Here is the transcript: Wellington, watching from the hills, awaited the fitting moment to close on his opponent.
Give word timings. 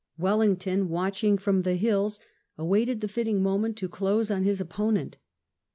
Wellington, 0.17 0.89
watching 0.89 1.37
from 1.37 1.61
the 1.61 1.75
hills, 1.75 2.19
awaited 2.57 3.01
the 3.01 3.07
fitting 3.07 3.43
moment 3.43 3.77
to 3.77 3.87
close 3.87 4.31
on 4.31 4.41
his 4.41 4.59
opponent. 4.59 5.17